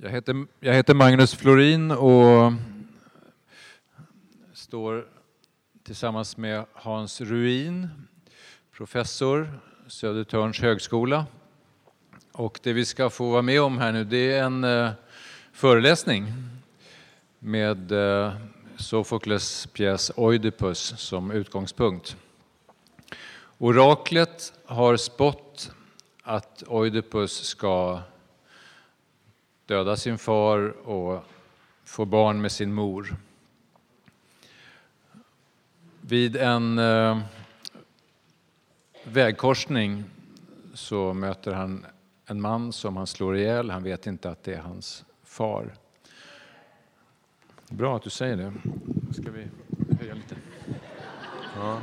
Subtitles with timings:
[0.00, 2.52] Jag heter, jag heter Magnus Florin och
[4.52, 5.06] står
[5.82, 7.88] tillsammans med Hans Ruin,
[8.72, 11.26] professor, Södertörns högskola.
[12.32, 14.90] Och det vi ska få vara med om här nu det är en eh,
[15.52, 16.32] föreläsning
[17.38, 18.32] med eh,
[18.76, 22.16] Sofokles pjäs Oidipus som utgångspunkt.
[23.58, 25.72] Oraklet har spått
[26.22, 28.02] att Oidipus ska
[29.68, 31.24] döda sin far och
[31.84, 33.16] få barn med sin mor.
[36.00, 37.18] Vid en eh,
[39.04, 40.04] vägkorsning
[40.74, 41.86] så möter han
[42.26, 43.70] en man som han slår ihjäl.
[43.70, 45.74] Han vet inte att det är hans far.
[47.68, 48.52] Bra att du säger det.
[49.12, 49.46] Ska vi
[50.00, 50.36] höja lite?
[51.56, 51.78] Ja.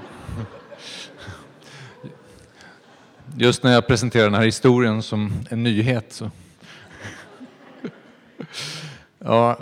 [3.37, 6.31] Just när jag presenterar den här historien som en nyhet så
[9.27, 9.57] Ja,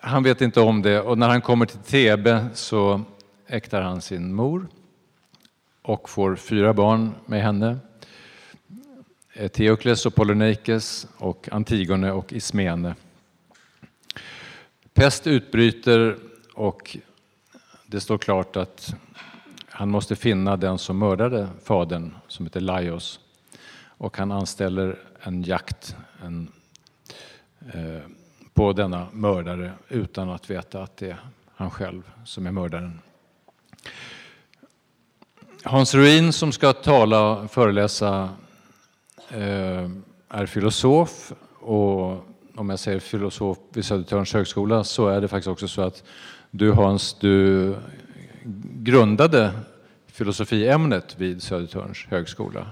[0.00, 3.00] han vet inte om det och när han kommer till Thebe så
[3.46, 4.68] äktar han sin mor
[5.82, 7.78] och får fyra barn med henne.
[9.32, 12.94] Eh, Teokles och Polyneikes och Antigone och Ismene.
[14.94, 16.16] Pest utbryter
[16.54, 16.96] och
[17.86, 18.94] det står klart att
[19.68, 23.20] han måste finna den som mördade fadern som heter Laios
[23.98, 26.52] och han anställer en jakt en,
[28.66, 31.16] på denna mördare utan att veta att det är
[31.54, 33.00] han själv som är mördaren.
[35.62, 38.28] Hans Ruin som ska tala och föreläsa
[39.30, 39.90] eh,
[40.28, 45.68] är filosof och om jag säger filosof vid Södertörns högskola så är det faktiskt också
[45.68, 46.04] så att
[46.50, 47.74] du Hans, du
[48.72, 49.50] grundade
[50.06, 52.66] filosofiämnet vid Södertörns högskola.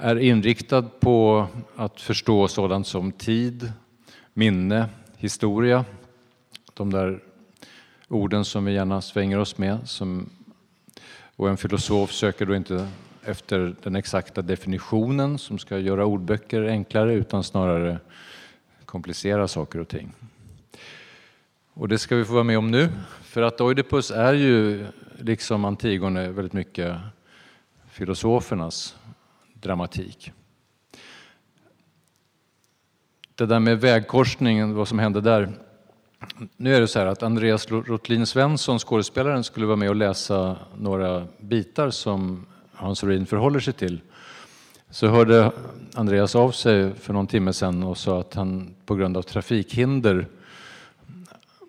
[0.00, 1.46] Är inriktad på
[1.76, 3.72] att förstå sådant som tid,
[4.38, 5.84] minne, historia.
[6.74, 7.20] De där
[8.08, 9.88] orden som vi gärna svänger oss med.
[9.88, 10.30] Som,
[11.36, 12.88] och en filosof söker då inte
[13.22, 17.98] efter den exakta definitionen som ska göra ordböcker enklare utan snarare
[18.84, 20.12] komplicera saker och ting.
[21.72, 22.88] Och det ska vi få vara med om nu,
[23.22, 24.86] för att Oidipus är ju
[25.18, 26.96] liksom Antigone väldigt mycket
[27.90, 28.96] filosofernas
[29.54, 30.32] dramatik.
[33.38, 35.48] Det där med vägkorsningen, vad som hände där.
[36.56, 40.56] Nu är det så här att Andreas Rotlin Svensson, skådespelaren, skulle vara med och läsa
[40.78, 44.00] några bitar som Hans Orin förhåller sig till.
[44.90, 45.52] Så hörde
[45.94, 50.26] Andreas av sig för någon timme sedan och sa att han på grund av trafikhinder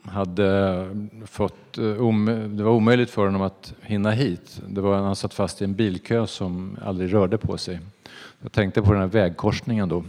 [0.04, 0.86] hade
[1.26, 2.14] fått, eh,
[2.48, 4.62] det var omöjligt för honom att hinna hit.
[4.68, 7.80] Det var, han satt fast i en bilkö som aldrig rörde på sig.
[8.42, 10.04] Jag tänkte på den här vägkorsningen då.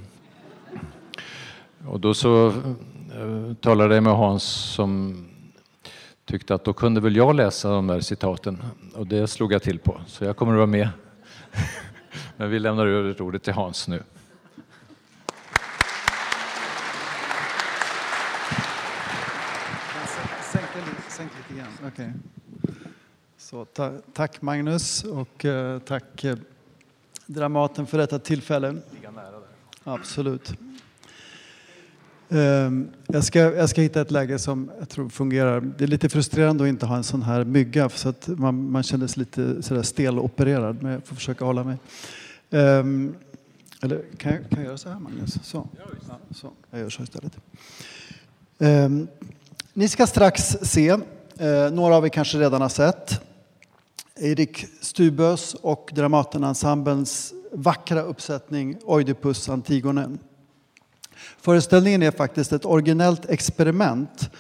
[1.91, 5.25] Och då så eh, talade jag med Hans som
[6.25, 8.63] tyckte att då kunde väl jag läsa de där citaten.
[8.95, 10.89] Och det slog jag till på, så jag kommer att vara med.
[12.37, 14.03] Men vi lämnar över ordet till Hans nu.
[21.09, 21.93] Sänk lite grann.
[21.93, 22.11] Okay.
[23.39, 26.35] Så, ta, tack Magnus och uh, tack uh,
[27.27, 28.77] Dramaten för detta tillfälle.
[29.85, 30.55] Absolut.
[32.33, 35.61] Um, jag, ska, jag ska hitta ett läge som jag tror fungerar.
[35.61, 38.83] Det är lite frustrerande att inte ha en sån här mygga så att man, man
[38.83, 41.77] känner sig lite sådär stelopererad men jag får försöka hålla mig.
[42.51, 43.15] Um,
[43.83, 45.39] eller kan jag, kan jag göra så här Magnus?
[45.43, 45.69] Så.
[46.09, 46.51] Ja, så.
[46.71, 47.37] Jag gör så istället.
[48.59, 49.09] Um,
[49.73, 53.21] ni ska strax se, eh, några av er kanske redan har sett,
[54.17, 60.19] Erik Stubös och Dramatenensemblens vackra uppsättning Oidipus Antigone.
[61.41, 64.31] Föreställningen är faktiskt ett originellt experiment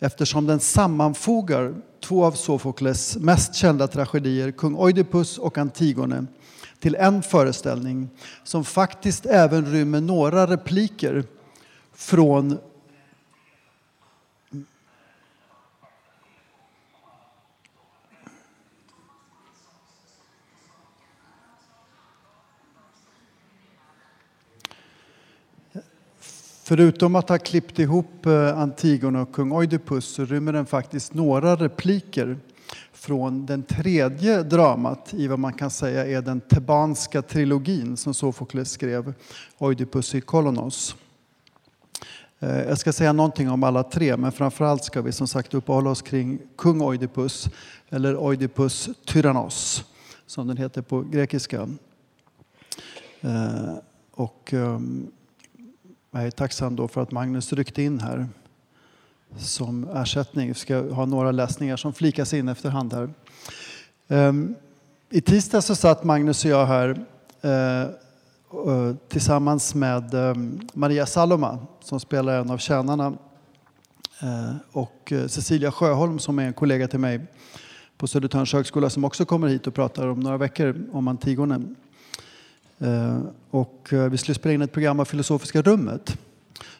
[0.00, 1.74] eftersom den sammanfogar
[2.04, 6.26] två av Sofokles mest kända tragedier, kung Oidipus och Antigone,
[6.78, 8.08] till en föreställning
[8.44, 11.24] som faktiskt även rymmer några repliker
[11.94, 12.58] från
[26.68, 31.56] Förutom att ha klippt ihop eh, Antigone och kung Oidipus så rymmer den faktiskt några
[31.56, 32.38] repliker
[32.92, 38.70] från den tredje dramat i vad man kan säga är den tebanska trilogin som Sofokles
[38.70, 39.14] skrev,
[39.58, 40.96] Oidipus i Kolonos.
[42.38, 45.90] Eh, jag ska säga någonting om alla tre, men framförallt ska vi som sagt uppehålla
[45.90, 47.48] oss kring kung Oidipus,
[47.88, 49.84] eller Oidipus Tyrannos,
[50.26, 51.68] som den heter på grekiska.
[53.20, 53.74] Eh,
[54.10, 55.10] och ehm,
[56.16, 58.28] jag är tacksam då för att Magnus ryckte in här
[59.38, 60.48] som ersättning.
[60.48, 63.10] Vi ska ha några läsningar som flikas in efterhand här.
[64.08, 64.54] Ehm,
[65.10, 67.06] I tisdag så satt Magnus och jag här
[67.40, 73.06] eh, eh, tillsammans med ehm, Maria Saloma som spelar en av tjänarna
[74.22, 77.20] eh, och Cecilia Sjöholm som är en kollega till mig
[77.98, 81.60] på Södertörns högskola som också kommer hit och pratar om några veckor om Antigone.
[82.78, 83.20] Eh,
[83.50, 86.18] och eh, vi skulle spela in ett program av Filosofiska rummet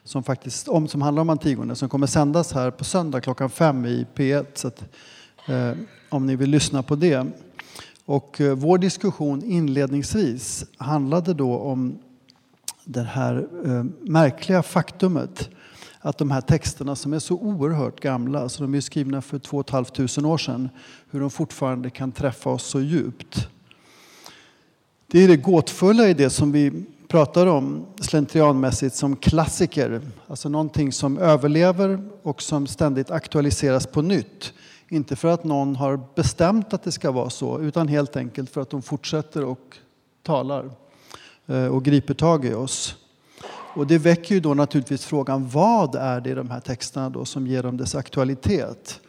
[0.05, 3.87] som, faktiskt, om, som handlar om Antigone som kommer sändas här på söndag klockan fem
[3.87, 4.47] i P1.
[4.55, 4.85] Så att,
[5.49, 5.73] eh,
[6.09, 7.27] om ni vill lyssna på det.
[8.05, 11.99] Och eh, vår diskussion inledningsvis handlade då om
[12.85, 15.51] det här eh, märkliga faktumet
[16.01, 19.65] att de här texterna som är så oerhört gamla, alltså de är skrivna för 2
[19.71, 20.69] 500 år sedan,
[21.11, 23.49] hur de fortfarande kan träffa oss så djupt.
[25.09, 30.01] Det är det gåtfulla i det som vi pratar om slentrianmässigt som klassiker.
[30.27, 34.53] Alltså någonting som överlever och som ständigt aktualiseras på nytt.
[34.89, 38.61] Inte för att någon har bestämt att det ska vara så utan helt enkelt för
[38.61, 39.79] att de fortsätter och
[40.23, 40.71] talar
[41.47, 42.97] eh, och griper tag i oss.
[43.49, 47.25] Och det väcker ju då naturligtvis frågan vad är det i de här texterna då
[47.25, 49.01] som ger dem dess aktualitet?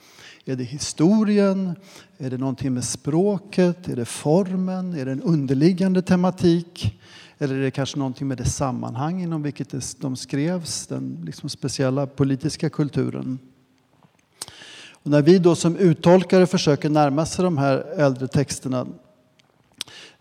[0.49, 1.75] Är det historien?
[2.17, 3.87] Är det någonting med språket?
[3.87, 4.93] Är det formen?
[4.93, 6.99] Är det en underliggande tematik?
[7.37, 12.07] Eller är det kanske någonting med det sammanhang inom vilket de skrevs, den liksom speciella
[12.07, 13.39] politiska kulturen?
[14.91, 18.87] Och när vi då som uttolkare försöker närma sig de här äldre texterna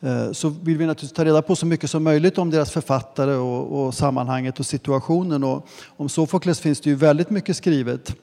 [0.01, 3.35] eh, så vill vi naturligtvis ta reda på så mycket som möjligt om deras författare
[3.35, 5.45] och, och sammanhanget och situationen.
[5.45, 8.17] Och om Sofokles finns det ju väldigt mycket skrivet.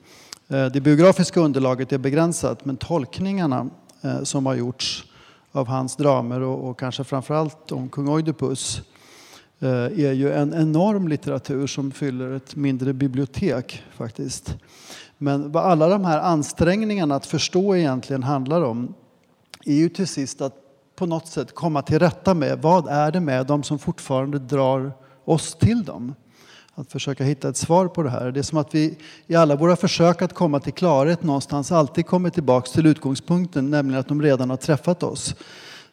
[0.53, 3.69] Eh, det biografiska underlaget är begränsat men tolkningarna
[4.01, 5.05] eh, som har gjorts
[5.51, 8.81] av hans dramer och, och kanske framförallt om kung Oidipus
[9.59, 14.55] eh, är ju en enorm litteratur som fyller ett mindre bibliotek faktiskt.
[15.17, 18.93] Men vad alla de här ansträngningarna att förstå egentligen handlar om
[19.65, 20.55] är ju till sist att
[20.95, 24.91] på något sätt komma till rätta med vad är det med dem som fortfarande drar
[25.25, 26.15] oss till dem
[26.75, 28.31] att försöka hitta ett svar på det här.
[28.31, 28.97] Det är som att vi
[29.27, 33.99] i alla våra försök att komma till klarhet någonstans alltid kommer tillbaks till utgångspunkten, nämligen
[33.99, 35.35] att de redan har träffat oss.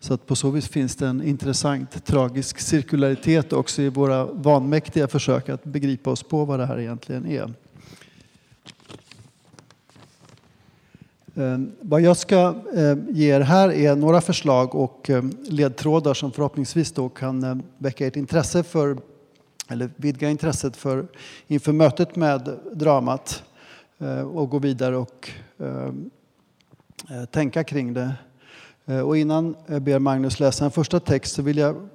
[0.01, 5.09] Så att på så vis finns det en intressant tragisk cirkularitet också i våra vanmäktiga
[5.09, 7.55] försök att begripa oss på vad det här egentligen är.
[11.35, 16.33] Eh, vad jag ska eh, ge er här är några förslag och eh, ledtrådar som
[16.33, 18.97] förhoppningsvis då kan väcka ert intresse för
[19.71, 21.07] eller vidga intresset för,
[21.47, 23.43] inför mötet med dramat
[23.99, 25.93] eh, och gå vidare och eh,
[27.11, 28.15] eh, tänka kring det.
[29.05, 31.89] Och innan jag ber Magnus läsa en första text så vill jag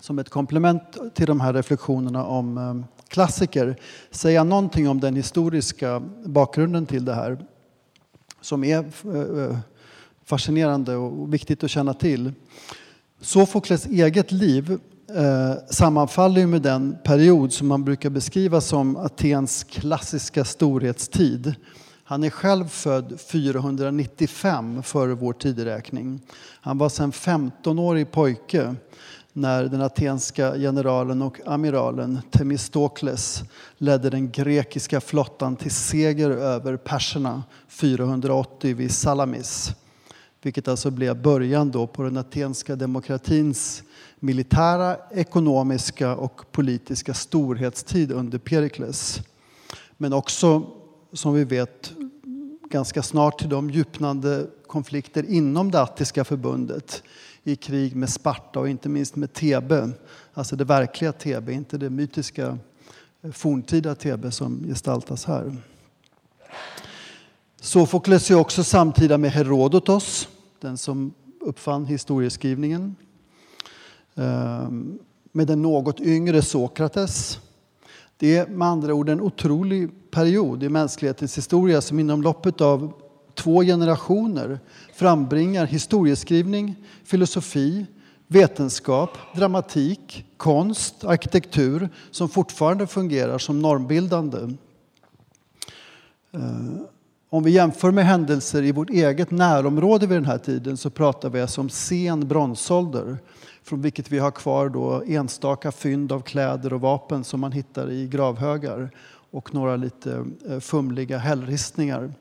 [0.00, 0.82] som ett komplement
[1.14, 3.76] till de här reflektionerna om klassiker
[4.10, 7.38] säga någonting om den historiska bakgrunden till det här
[8.40, 8.84] som är
[10.24, 12.32] fascinerande och viktigt att känna till.
[13.20, 14.78] Sofokles eget liv
[15.14, 21.54] Eh, sammanfaller med den period som man brukar beskriva som Atens klassiska storhetstid.
[22.04, 26.20] Han är själv född 495 före vår tideräkning.
[26.60, 28.74] Han var sedan 15-årig pojke
[29.32, 33.42] när den atenska generalen och amiralen Themistokles
[33.78, 39.70] ledde den grekiska flottan till seger över perserna 480 vid Salamis.
[40.42, 43.82] Vilket alltså blev början då på den atenska demokratins
[44.20, 49.20] militära, ekonomiska och politiska storhetstid under Perikles.
[49.96, 50.66] Men också,
[51.12, 51.92] som vi vet,
[52.70, 57.02] ganska snart till de djupnande konflikter inom det attiska förbundet
[57.44, 59.90] i krig med Sparta och inte minst med Thebe,
[60.34, 62.58] alltså det verkliga Thebe, inte det mytiska
[63.22, 65.56] eh, forntida Thebe som gestaltas här.
[67.60, 70.28] Sofokles är också samtida med Herodotos,
[70.60, 72.96] den som uppfann historieskrivningen.
[74.16, 74.98] Ehm,
[75.32, 77.40] med den något yngre Sokrates.
[78.16, 82.92] Det är med andra ord en otrolig period i mänsklighetens historia som inom loppet av
[83.34, 84.60] två generationer
[84.94, 87.86] frambringar historieskrivning, filosofi,
[88.26, 94.38] vetenskap, dramatik, konst, arkitektur som fortfarande fungerar som normbildande.
[96.32, 96.86] Ehm,
[97.30, 101.30] om vi jämför med händelser i vårt eget närområde vid den här tiden så pratar
[101.30, 103.18] vi alltså om sen bronsålder
[103.66, 107.90] från vilket vi har kvar då enstaka fynd av kläder och vapen som man hittar
[107.90, 108.90] i gravhögar
[109.30, 112.12] och några lite eh, fumliga hällristningar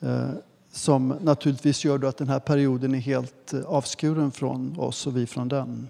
[0.00, 0.28] eh,
[0.72, 5.26] som naturligtvis gör att den här perioden är helt eh, avskuren från oss och vi
[5.26, 5.88] från den.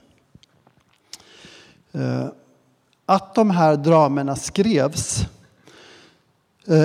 [3.06, 5.26] Att de här dramerna skrevs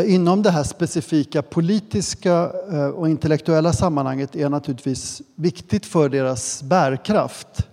[0.06, 2.50] inom det här specifika politiska
[2.92, 7.68] och intellektuella sammanhanget är naturligtvis viktigt för deras bärkraft.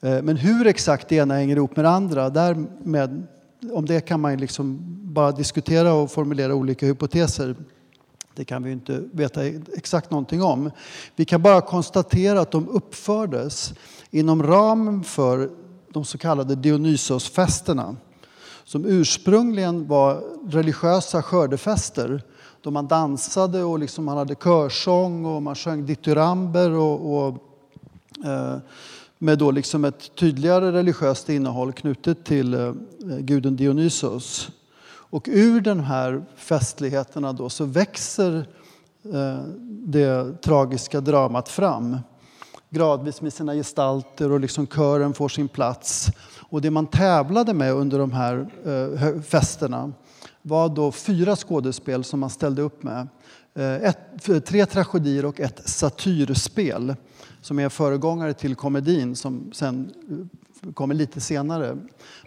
[0.00, 3.26] Eh, men hur exakt det ena hänger ihop med det andra, därmed,
[3.72, 7.56] om det kan man liksom bara diskutera och formulera olika hypoteser.
[8.34, 9.44] Det kan vi inte veta
[9.76, 10.70] exakt någonting om.
[11.16, 13.74] Vi kan bara konstatera att de uppfördes
[14.10, 15.50] inom ramen för
[15.88, 17.96] de så kallade Dionysosfesterna
[18.64, 22.22] som ursprungligen var religiösa skördefester
[22.62, 27.28] då man dansade och liksom man hade körsång och man sjöng dithyramber och, och
[28.24, 28.56] eh,
[29.22, 32.72] med då liksom ett tydligare religiöst innehåll knutet till eh,
[33.18, 34.48] guden Dionysos.
[34.88, 38.46] Och ur de här festligheterna då så växer
[39.04, 41.98] eh, det tragiska dramat fram
[42.70, 46.08] gradvis med sina gestalter och liksom kören får sin plats.
[46.38, 49.92] Och det man tävlade med under de här eh, festerna
[50.42, 53.08] var då fyra skådespel som man ställde upp med.
[53.54, 56.94] Eh, ett, tre tragedier och ett satyrspel
[57.40, 59.92] som är föregångare till komedin som sen
[60.62, 61.76] eh, kommer lite senare,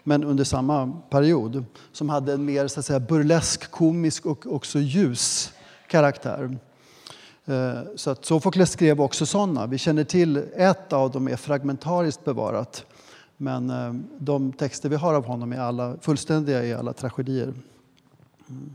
[0.04, 1.64] men under samma period.
[1.92, 5.52] Som hade en mer så att säga, burlesk, komisk och också ljus
[5.88, 6.58] karaktär.
[7.44, 9.66] Eh, så att Sofokles skrev också sådana.
[9.66, 12.86] Vi känner till ett av dem är fragmentariskt bevarat.
[13.36, 17.54] Men eh, de texter vi har av honom är alla fullständiga i alla tragedier.
[18.48, 18.74] Mm.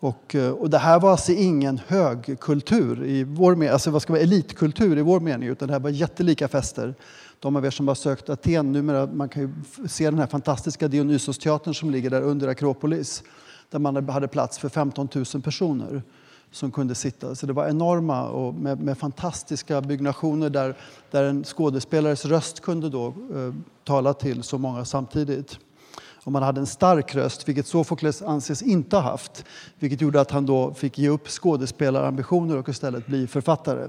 [0.00, 4.22] Och, eh, och det här var alltså ingen högkultur, i vår, alltså vad ska vara
[4.22, 6.94] elitkultur i vår mening, utan det här var jättelika fester.
[7.40, 9.50] De av er som har sökt Aten, numera, man kan ju
[9.88, 13.22] se den här fantastiska Dionysos-teatern som ligger där under Akropolis,
[13.70, 16.02] där man hade plats för 15 000 personer
[16.50, 17.34] som kunde sitta.
[17.34, 20.76] Så det var enorma och med, med fantastiska byggnationer där,
[21.10, 25.58] där en skådespelares röst kunde då eh, tala till så många samtidigt.
[26.26, 29.44] Och man hade en stark röst, vilket Sofokles anses inte ha haft.
[29.78, 33.88] Vilket gjorde att han då fick ge upp skådespelarambitioner och istället bli författare.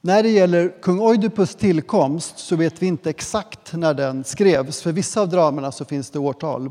[0.00, 4.82] När det gäller kung Oidipus tillkomst så vet vi inte exakt när den skrevs.
[4.82, 6.70] För vissa av dramerna så finns det årtal.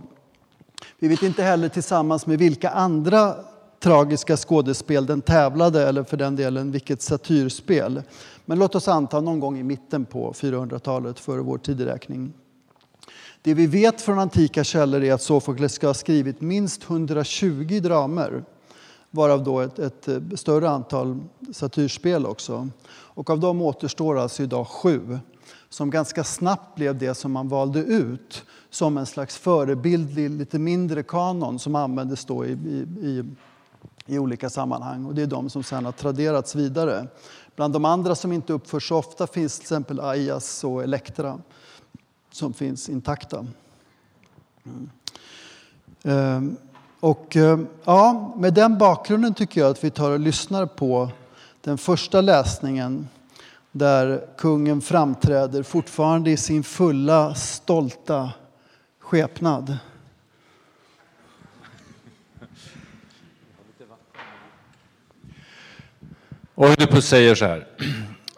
[0.99, 3.35] Vi vet inte heller tillsammans med vilka andra
[3.83, 8.01] tragiska skådespel den tävlade eller för den delen vilket satyrspel.
[8.45, 12.33] Men låt oss anta någon gång i mitten på 400-talet före vår tideräkning.
[13.41, 18.43] Det vi vet från antika källor är att Sofokles ska ha skrivit minst 120 dramer
[19.11, 21.19] varav då ett, ett eh, större antal
[21.51, 22.69] satyrspel också.
[22.89, 25.19] Och av dem återstår alltså idag sju
[25.69, 31.03] som ganska snabbt blev det som man valde ut som en slags förebildlig, lite mindre
[31.03, 33.23] kanon som användes då i, i, i,
[34.05, 35.05] i olika sammanhang.
[35.05, 37.07] Och det är de som sedan har traderats vidare.
[37.55, 41.39] Bland de andra som inte uppförs så ofta finns till exempel Aias och Elektra
[42.31, 43.45] som finns intakta.
[44.65, 44.89] Mm.
[46.03, 46.57] Ehm,
[46.99, 51.09] och eh, ja, med den bakgrunden tycker jag att vi tar och lyssnar på
[51.61, 53.07] den första läsningen
[53.71, 58.31] där kungen framträder fortfarande i sin fulla, stolta
[58.99, 59.77] skepnad.
[66.55, 67.67] Oidipus säger så här.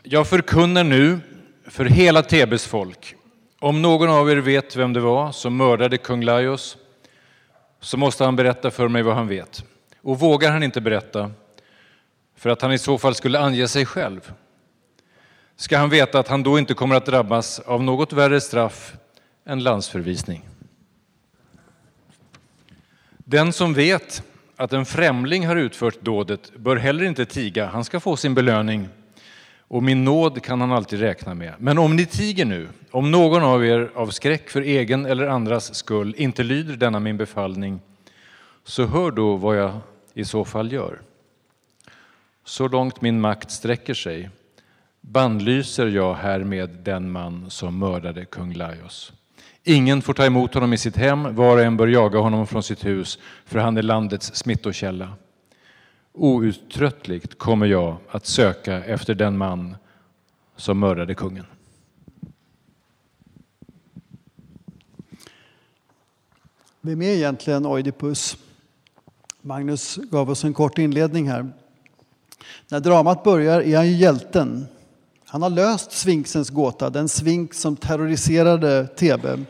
[0.03, 1.19] Jag förkunnar nu
[1.67, 3.15] för hela Tebes folk.
[3.59, 6.77] Om någon av er vet vem det var som mördade kung Laios
[7.79, 9.63] så måste han berätta för mig vad han vet.
[10.01, 11.31] Och vågar han inte berätta,
[12.35, 14.33] för att han i så fall skulle ange sig själv,
[15.55, 18.93] ska han veta att han då inte kommer att drabbas av något värre straff
[19.45, 20.45] än landsförvisning.
[23.17, 24.23] Den som vet
[24.55, 28.89] att en främling har utfört dådet bör heller inte tiga, han ska få sin belöning.
[29.67, 31.53] Och min nåd kan han alltid räkna med.
[31.59, 35.75] Men om ni tiger nu, om någon av er av skräck för egen eller andras
[35.75, 37.79] skull inte lyder denna min befallning,
[38.63, 39.79] så hör då vad jag
[40.13, 41.01] i så fall gör.
[42.43, 44.29] Så långt min makt sträcker sig
[45.01, 49.13] bannlyser jag härmed den man som mördade kung Laios.
[49.67, 52.63] Ingen får ta emot honom i sitt hem, var och en bör jaga honom från
[52.63, 55.13] sitt hus, för han är landets smittokälla.
[56.13, 59.75] Outtröttligt kommer jag att söka efter den man
[60.55, 61.45] som mördade kungen.
[66.81, 68.37] Vem är egentligen Oidipus?
[69.41, 71.51] Magnus gav oss en kort inledning här.
[72.69, 74.67] När dramat börjar är han ju hjälten.
[75.25, 79.45] Han har löst Sfinxens gåta, den sfinx som terroriserade Thebe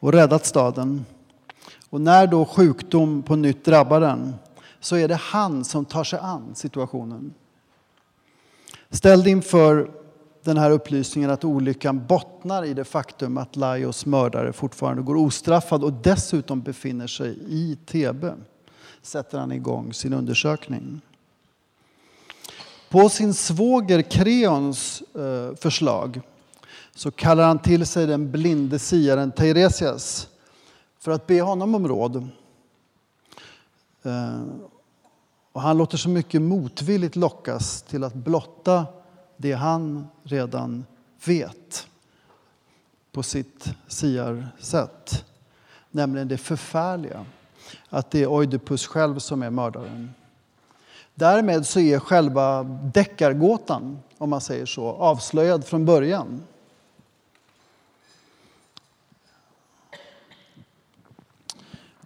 [0.00, 1.04] och räddat staden.
[1.90, 4.34] Och när då sjukdom på nytt drabbar den
[4.80, 7.34] så är det han som tar sig an situationen.
[8.90, 9.90] Ställd inför
[10.44, 15.84] den här upplysningen att olyckan bottnar i det faktum att Laios mördare fortfarande går ostraffad
[15.84, 18.34] och dessutom befinner sig i Thebe
[19.06, 21.00] sätter han igång sin undersökning.
[22.88, 26.20] På sin svåger Kreons eh, förslag
[26.96, 30.28] så kallar han till sig den blinde siaren Teiresias
[30.98, 32.28] för att be honom om råd.
[34.02, 34.42] Eh,
[35.52, 38.86] och han låter så mycket motvilligt lockas till att blotta
[39.36, 40.84] det han redan
[41.24, 41.86] vet
[43.12, 45.24] på sitt siarsätt.
[45.90, 47.24] Nämligen det förfärliga
[47.88, 50.14] att det är Oidipus själv som är mördaren.
[51.14, 52.62] Därmed så är själva
[52.94, 56.42] deckargåtan, om man säger så, avslöjad från början.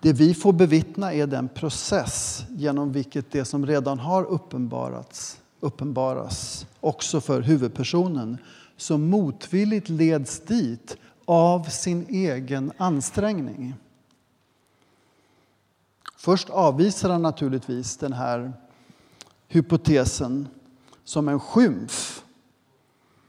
[0.00, 6.66] Det vi får bevittna är den process genom vilket det som redan har uppenbarats uppenbaras
[6.80, 8.38] också för huvudpersonen
[8.76, 13.74] som motvilligt leds dit av sin egen ansträngning.
[16.16, 18.52] Först avvisar han naturligtvis den här
[19.48, 20.48] hypotesen
[21.04, 22.24] som en skymf.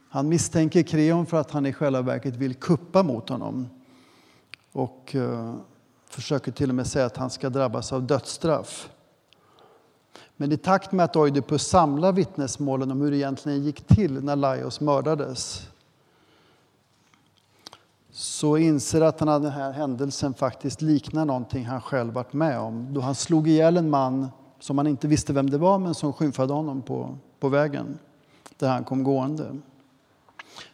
[0.08, 3.68] Han misstänker Kreon för att han i själva verket vill kuppa mot honom
[4.72, 5.54] och eh,
[6.14, 8.90] försöker till och med säga att han ska drabbas av dödsstraff.
[10.36, 14.36] Men i takt med att Oidipus samlar vittnesmålen om hur det egentligen gick till när
[14.36, 15.68] Laios mördades
[18.12, 22.94] så inser att den här händelsen faktiskt liknar någonting han själv varit med om.
[22.94, 24.28] Då han slog ihjäl en man
[24.60, 27.98] som han inte visste vem det var men som skymfade honom på, på vägen
[28.58, 29.56] där han kom gående.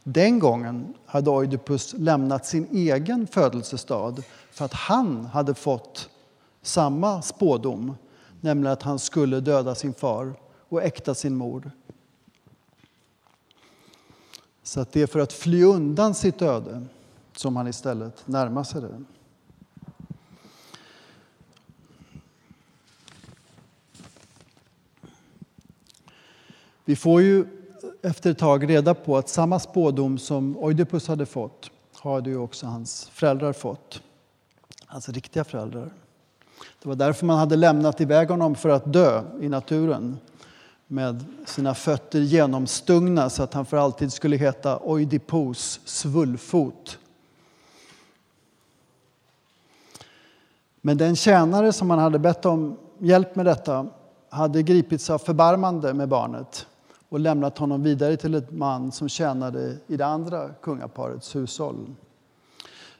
[0.05, 6.11] Den gången hade Oidipus lämnat sin egen födelsestad för att han hade fått
[6.63, 7.95] samma spådom,
[8.41, 10.35] nämligen att han skulle döda sin far
[10.69, 11.71] och äkta sin mor.
[14.63, 16.87] Så att det är för att fly undan sitt öde
[17.37, 19.05] som han istället närmar sig det.
[26.85, 27.58] Vi får ju
[28.03, 31.71] efter ett tag reda på att samma spådom som Oidipus hade fått
[32.03, 34.03] hade ju också hans föräldrar fått.
[34.87, 35.91] Hans riktiga föräldrar.
[36.83, 40.19] Det var därför man hade lämnat iväg honom för att dö i naturen
[40.87, 46.99] med sina fötter genomstungna så att han för alltid skulle heta Oidipus, svullfot.
[50.81, 53.87] Men den tjänare som han hade bett om hjälp med detta
[54.29, 56.67] hade gripits av förbarmande med barnet
[57.09, 61.95] och lämnat honom vidare till en man som tjänade i det andra kungaparets hushåll.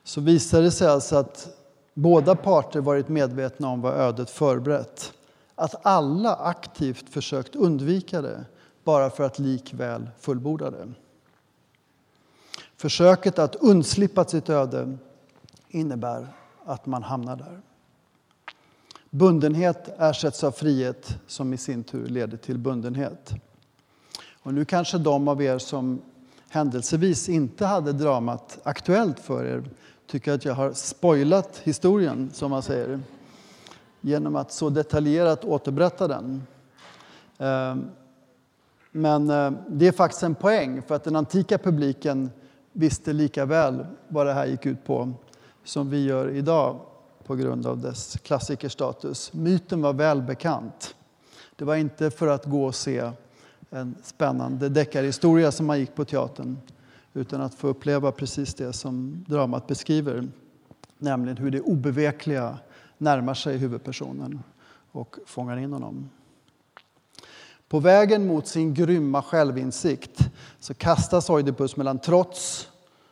[0.05, 1.49] Så visade det sig alltså att
[1.95, 5.13] båda parter varit medvetna om vad ödet förberett.
[5.55, 8.45] Att alla aktivt försökt undvika det
[8.85, 10.89] bara för att likväl fullborda det.
[12.77, 14.99] Försöket att undslippa sitt öde
[15.69, 16.29] innebär
[16.65, 17.61] att man hamnar där.
[19.11, 23.33] Bundenhet ersätts av frihet som i sin tur leder till bundenhet.
[24.49, 26.03] Och nu kanske de av er som
[26.49, 29.65] händelsevis inte hade dramat aktuellt för er
[30.07, 33.01] tycker att jag har spoilat historien, som man säger
[34.01, 36.43] genom att så detaljerat återberätta den.
[37.39, 37.85] Ehm,
[38.91, 42.31] men eh, det är faktiskt en poäng, för att den antika publiken
[42.73, 45.13] visste lika väl vad det här gick ut på
[45.65, 46.81] som vi gör idag
[47.27, 49.33] på grund av dess klassikerstatus.
[49.33, 50.95] Myten var välbekant.
[51.57, 53.11] Det var inte för att gå och se
[53.71, 56.59] en spännande deckarhistoria som man gick på teatern
[57.15, 60.29] utan att få uppleva precis det som dramat beskriver,
[60.99, 62.59] nämligen hur det obevekliga
[62.99, 64.43] närmar sig huvudpersonen
[64.93, 66.11] och fångar in honom.
[67.69, 72.69] På vägen mot sin grymma självinsikt så kastas Oidipus mellan trots,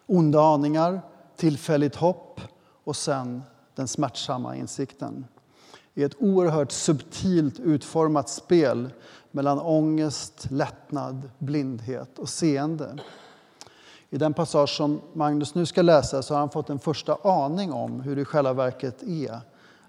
[0.07, 1.01] onda aningar,
[1.37, 2.41] tillfälligt hopp
[2.85, 3.43] och sen
[3.75, 5.25] den smärtsamma insikten.
[5.97, 8.91] I ett oerhört subtilt utformat spel
[9.31, 12.99] mellan ångest, lättnad, blindhet och seende.
[14.11, 17.73] I den passage som Magnus nu ska läsa så har han fått en första aning
[17.73, 19.41] om hur det i själva verket är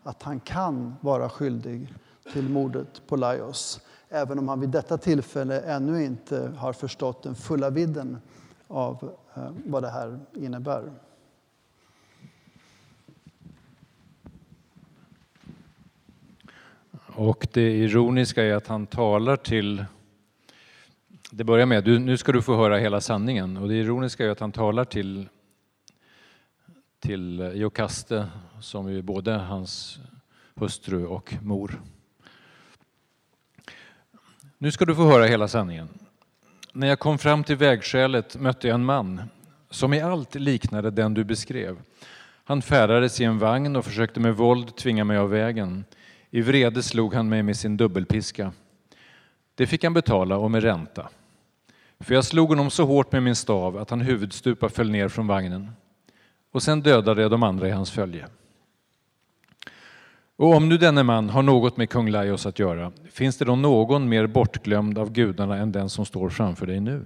[0.04, 1.94] att han kan vara skyldig
[2.34, 7.36] till mordet på Laios även om han vid detta tillfälle ännu inte har förstått den
[7.36, 8.18] fulla vidden
[8.68, 10.92] av eh, vad det här innebär.
[17.18, 19.86] Och det ironiska är att han talar till...
[21.32, 23.58] Det börjar med du, nu ska du få höra hela sanningen.
[23.58, 25.30] Och det ironiska är att han talar till,
[27.00, 28.28] till Jokaste
[28.62, 30.00] som är både hans
[30.56, 31.82] hustru och mor.
[34.58, 35.90] Nu ska du få höra hela sanningen.
[36.74, 39.22] När jag kom fram till vägskälet mötte jag en man
[39.70, 41.78] som i allt liknade den du beskrev.
[42.44, 45.86] Han färdades i en vagn och försökte med våld tvinga mig av vägen.
[46.32, 48.52] I vrede slog han mig med sin dubbelpiska.
[49.56, 51.10] Det fick han betala och med ränta.
[52.00, 55.28] För jag slog honom så hårt med min stav att han huvudstupa föll ner från
[55.28, 55.72] vagnen.
[56.52, 58.28] Och sen dödade jag de andra i hans följe.
[60.36, 63.56] Och om nu denne man har något med kung Laios att göra, finns det då
[63.56, 67.06] någon mer bortglömd av gudarna än den som står framför dig nu?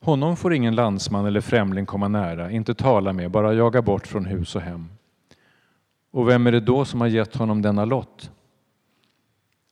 [0.00, 4.24] Honom får ingen landsman eller främling komma nära, inte tala med, bara jaga bort från
[4.24, 4.88] hus och hem.
[6.10, 8.30] Och vem är det då som har gett honom denna lott?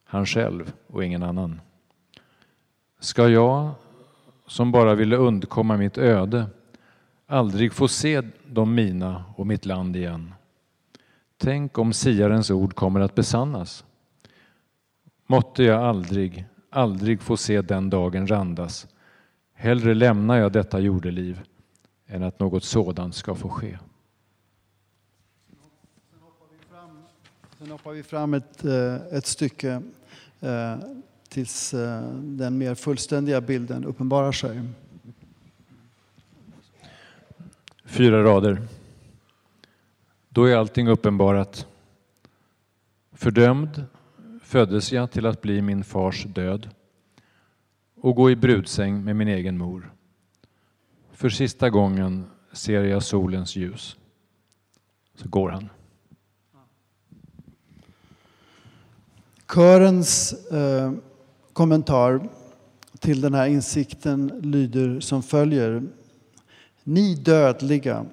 [0.09, 1.61] Han själv och ingen annan.
[3.01, 3.71] Ska jag,
[4.47, 6.47] som bara ville undkomma mitt öde,
[7.27, 10.35] aldrig få se de mina och mitt land igen?
[11.37, 13.85] Tänk om siarens ord kommer att besannas.
[15.27, 18.87] Måtte jag aldrig, aldrig få se den dagen randas.
[19.55, 21.41] Hellre lämnar jag detta jordeliv
[22.07, 23.79] än att något sådant ska få ske.
[27.67, 29.83] Sen hoppar vi fram ett, eh, ett stycke
[30.41, 30.77] eh,
[31.29, 34.61] tills eh, den mer fullständiga bilden uppenbarar sig.
[37.85, 38.63] Fyra rader.
[40.29, 41.67] Då är allting uppenbarat.
[43.13, 43.85] Fördömd
[44.43, 46.71] föddes jag till att bli min fars död
[47.95, 49.93] och gå i brudsäng med min egen mor.
[51.13, 53.97] För sista gången ser jag solens ljus.
[55.15, 55.69] Så går han.
[59.49, 60.93] Körens eh,
[61.53, 62.29] kommentar
[62.99, 65.83] till den här insikten lyder som följer.
[66.85, 68.07] Ni dödliga,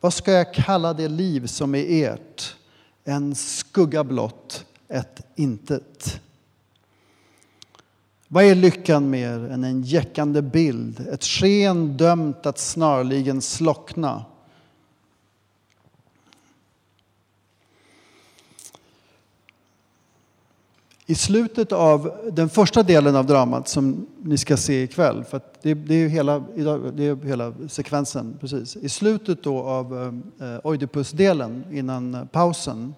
[0.00, 2.56] vad ska jag kalla det liv som är ert?
[3.04, 6.20] En skugga blott, ett intet.
[8.28, 14.24] Vad är lyckan mer än en jäckande bild, ett sken dömt att snarligen slockna?
[21.08, 25.74] I slutet av den första delen av dramat som ni ska se ikväll, för det,
[25.74, 28.76] det, är hela, det är hela sekvensen precis.
[28.76, 32.94] I slutet då av eh, Oidipus-delen innan pausen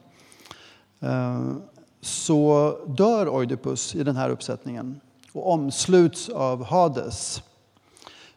[1.00, 1.52] eh,
[2.00, 5.00] så dör Oidipus i den här uppsättningen
[5.32, 7.42] och omsluts av Hades.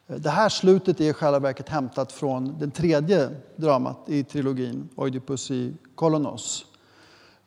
[0.06, 5.50] Det här slutet är i själva verket hämtat från den tredje dramat i trilogin, Oidipus
[5.50, 6.66] i Kolonos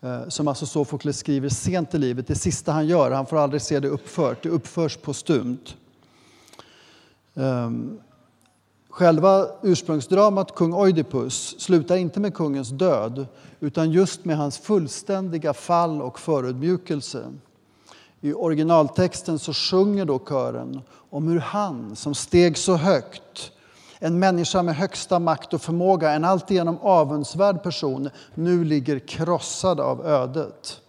[0.02, 2.28] Eh, som alltså Sofokles skriver sent i livet.
[2.28, 5.76] Det sista han gör, han får aldrig se det uppfört, det uppförs postumt.
[7.36, 8.00] Ehm,
[8.90, 13.28] själva ursprungsdramat Kung Oidipus slutar inte med kungens död
[13.60, 17.34] utan just med hans fullständiga fall och förödmjukelse.
[18.22, 23.52] I originaltexten så sjunger då kören om hur han som steg så högt
[24.00, 30.06] en människa med högsta makt och förmåga, en alltigenom avundsvärd person, nu ligger krossad av
[30.06, 30.82] ödet.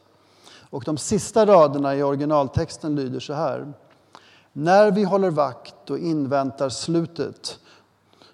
[0.71, 3.73] Och de sista raderna i originaltexten lyder så här.
[4.53, 7.59] När vi håller vakt och inväntar slutet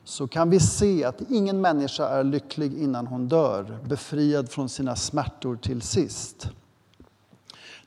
[0.05, 4.97] så kan vi se att ingen människa är lycklig innan hon dör, befriad från sina
[4.97, 6.49] smärtor till sist.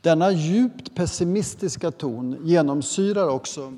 [0.01, 3.73] Denna djupt pessimistiska ton genomsyrar också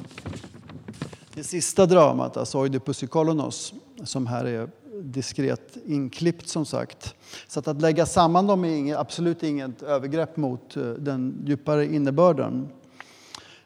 [1.38, 3.73] det sista dramat, alltså Oidipus i Kolonos,
[4.04, 4.69] som här är
[5.02, 7.15] diskret inklippt som sagt.
[7.47, 11.86] Så att, att lägga samman dem är inget, absolut inget övergrepp mot eh, den djupare
[11.86, 12.69] innebörden.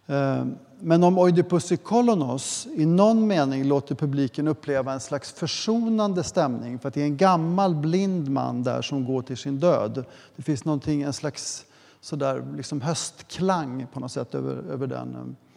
[0.07, 0.45] Eh,
[0.79, 6.79] men om Oidipus i Kolonos i någon mening låter publiken uppleva en slags försonande stämning
[6.79, 10.05] för att det är en gammal blind man där som går till sin död.
[10.35, 11.65] Det finns någonting, en slags
[12.01, 15.50] sådär, liksom höstklang på något sätt över, över den Eh,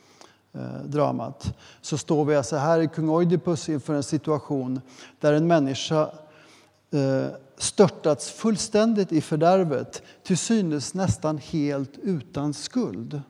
[0.54, 4.80] Eh, dramat så står vi alltså här i kung Oidipus inför en situation
[5.20, 6.10] där en människa
[6.90, 13.22] eh, störtats fullständigt i fördärvet, till synes nästan helt utan skuld.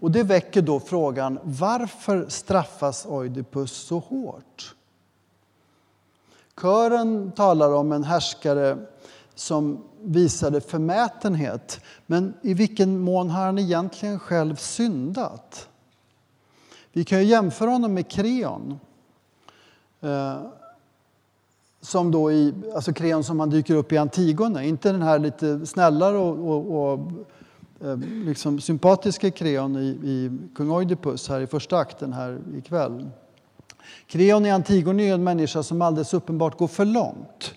[0.00, 4.74] Och det väcker då frågan varför straffas Oidipus så hårt?
[6.60, 8.78] Kören talar om en härskare
[9.34, 11.80] som visade förmätenhet.
[12.06, 15.68] Men i vilken mån har han egentligen själv syndat?
[16.92, 18.78] Vi kan ju jämföra honom med Kreon.
[20.00, 20.36] Eh,
[21.80, 25.66] som då i, alltså Kreon som han dyker upp i Antigone, inte den här lite
[25.66, 27.00] snällare och, och, och
[27.86, 33.10] eh, liksom sympatiska Kreon i, i Kung Oidipus här i första akten här ikväll.
[34.06, 37.54] Kreon i Antigone är en människa som alldeles uppenbart går för långt.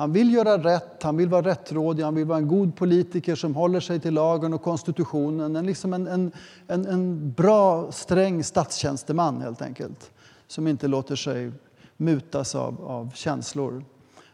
[0.00, 3.54] Han vill göra rätt, han vill vara rättrådig, han vill vara en god politiker som
[3.54, 5.56] håller sig till lagen och konstitutionen.
[5.56, 6.32] En, liksom en, en,
[6.66, 10.10] en, en bra, sträng statstjänsteman helt enkelt.
[10.46, 11.52] Som inte låter sig
[11.96, 13.84] mutas av, av känslor.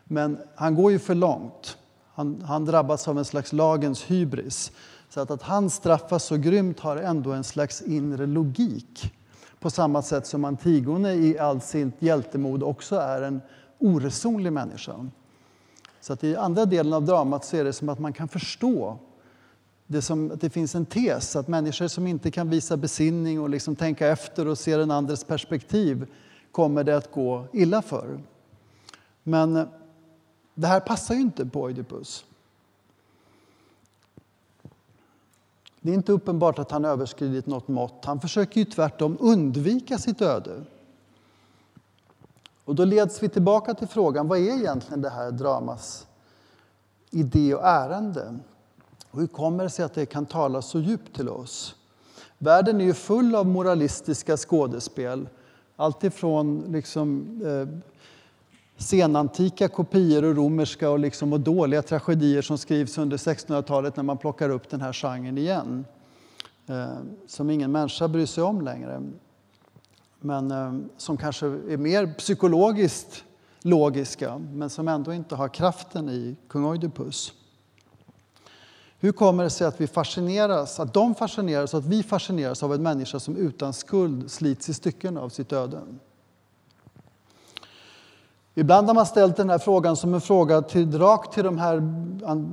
[0.05, 1.79] Men han går ju för långt.
[2.15, 4.73] Han, han drabbas av en slags lagens hybris.
[5.09, 9.15] Så att, att han straffas så grymt har ändå en slags inre logik.
[9.61, 13.41] På samma sätt som Antigone i all sitt hjältemod också är en
[13.79, 15.07] oresonlig människa.
[16.07, 18.99] Så att i andra delen av dramat så är det som att man kan förstå
[19.87, 23.51] det, som, att det finns en tes att människor som inte kan visa besinning och
[23.51, 26.07] liksom tänka efter och se den andres perspektiv
[26.53, 28.21] kommer det att gå illa för.
[29.23, 29.67] Men eh,
[30.55, 32.25] det här passar ju inte på Oidipus.
[35.81, 38.05] Det är inte uppenbart att han överskridit något mått.
[38.05, 40.65] Han försöker ju tvärtom undvika sitt öde.
[42.67, 46.07] Och då leds vi tillbaka till frågan, vad är egentligen det här dramas
[47.11, 48.39] idé och ärende?
[49.11, 51.75] Och hur kommer det sig att det kan tala så djupt till oss?
[52.39, 55.29] Världen är ju full av moralistiska skådespel.
[55.77, 57.79] Alltifrån liksom, eh,
[58.77, 64.19] senantika kopior och romerska och, liksom, och dåliga tragedier som skrivs under 1600-talet när man
[64.19, 65.85] plockar upp den här genren igen.
[66.67, 66.87] Eh,
[67.27, 69.03] som ingen människa bryr sig om längre
[70.21, 73.25] men eh, som kanske är mer psykologiskt
[73.63, 77.33] logiska men som ändå inte har kraften i kung Oidipus.
[78.99, 82.75] Hur kommer det sig att vi fascineras, att de fascineras och att vi fascineras av
[82.75, 85.81] en människa som utan skuld slits i stycken av sitt öde?
[88.55, 91.83] Ibland har man ställt den här frågan som en fråga till, rakt till de här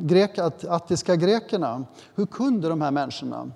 [0.02, 0.38] grek,
[0.70, 1.86] attiska grekerna.
[2.16, 3.52] Hur kunde de här människorna,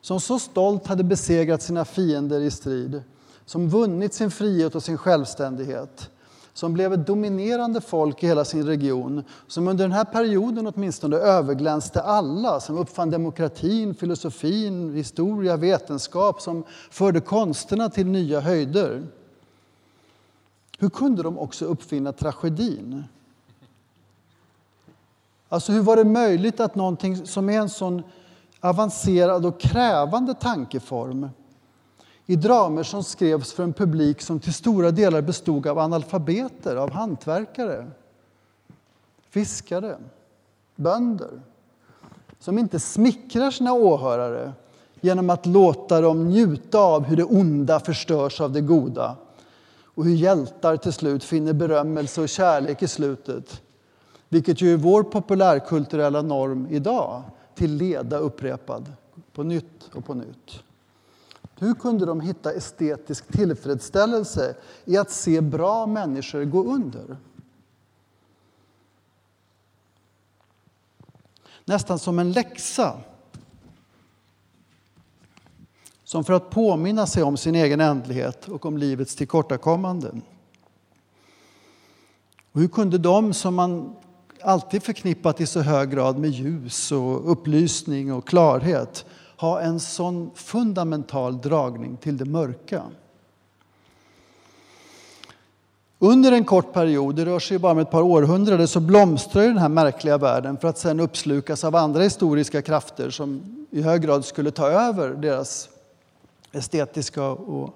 [0.00, 3.02] som så stolt hade besegrat sina fiender i strid,
[3.46, 6.10] som vunnit sin frihet och sin självständighet,
[6.52, 11.16] som blev ett dominerande folk i hela sin region, som under den här perioden åtminstone
[11.16, 19.06] överglänste alla, som uppfann demokratin, filosofin, historia, vetenskap, som förde konsterna till nya höjder.
[20.78, 23.04] Hur kunde de också uppfinna tragedin?
[25.48, 28.02] Alltså hur var det möjligt att någonting som är en sån
[28.60, 31.28] avancerad och krävande tankeform
[32.26, 36.90] i dramer som skrevs för en publik som till stora delar bestod av analfabeter, av
[36.90, 37.86] hantverkare,
[39.30, 39.96] fiskare,
[40.76, 41.40] bönder
[42.38, 44.52] som inte smickrar sina åhörare
[45.00, 49.16] genom att låta dem njuta av hur det onda förstörs av det goda
[49.82, 53.62] och hur hjältar till slut finner berömmelse och kärlek i slutet
[54.28, 57.22] vilket ju är vår populärkulturella norm idag,
[57.54, 58.92] till leda upprepad
[59.32, 60.62] på nytt och på nytt.
[61.58, 67.16] Hur kunde de hitta estetisk tillfredsställelse i att se bra människor gå under?
[71.64, 73.00] Nästan som en läxa.
[76.04, 80.22] Som för att påminna sig om sin egen ändlighet och om livets tillkortakommanden.
[82.52, 83.96] Och hur kunde de som man
[84.42, 90.30] alltid förknippat i så hög grad med ljus och upplysning och klarhet ha en sån
[90.34, 92.82] fundamental dragning till det mörka.
[95.98, 99.58] Under en kort period, det rör sig bara om ett par århundraden, så blomstrar den
[99.58, 104.24] här märkliga världen för att sedan uppslukas av andra historiska krafter som i hög grad
[104.24, 105.68] skulle ta över deras
[106.52, 107.74] estetiska och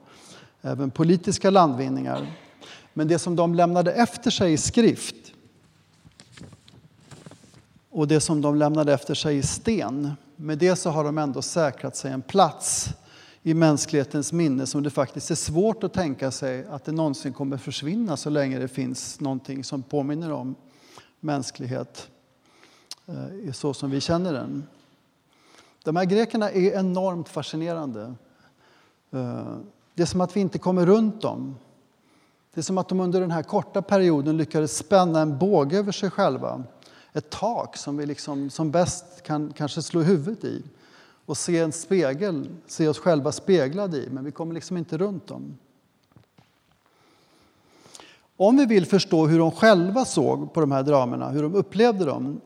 [0.62, 2.26] även politiska landvinningar.
[2.94, 5.32] Men det som de lämnade efter sig i skrift
[7.90, 11.42] och det som de lämnade efter sig i sten med det så har de ändå
[11.42, 12.88] säkrat sig en plats
[13.42, 17.56] i mänsklighetens minne som det faktiskt är svårt att tänka sig att det någonsin kommer
[17.56, 20.54] försvinna så länge det finns någonting som påminner om
[21.20, 22.10] mänsklighet
[23.06, 24.66] eh, så som vi känner den.
[25.84, 28.14] De här grekerna är enormt fascinerande.
[29.10, 29.56] Eh,
[29.94, 31.56] det är som att vi inte kommer runt dem.
[32.54, 35.92] Det är som att de under den här korta perioden lyckades spänna en båge över
[35.92, 36.64] sig själva
[37.12, 40.62] ett tak som vi liksom, som bäst kan kanske slå huvudet i
[41.26, 45.26] och se en spegel, se oss själva speglade i, men vi kommer liksom inte runt
[45.26, 45.58] dem.
[48.36, 52.04] Om vi vill förstå hur de själva såg på de här dramerna, hur de upplevde
[52.04, 52.40] dem,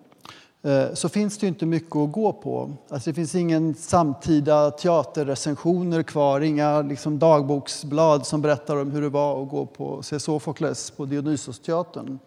[0.63, 2.73] eh, så finns det inte mycket att gå på.
[2.89, 9.09] Alltså det finns ingen samtida teaterrecensioner kvar, inga liksom dagboksblad som berättar om hur det
[9.09, 12.19] var att gå på se Sofokles på Dionysosteatern.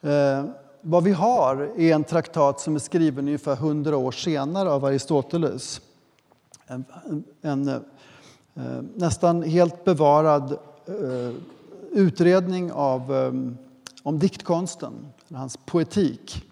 [0.00, 0.44] Eh,
[0.86, 5.80] vad vi har är en traktat som är skriven ungefär hundra år senare av Aristoteles.
[6.66, 6.84] En,
[7.42, 7.82] en, en
[8.94, 10.52] nästan helt bevarad
[10.86, 11.34] eh,
[11.90, 13.32] utredning av eh,
[14.02, 14.92] om diktkonsten,
[15.34, 16.44] hans poetik.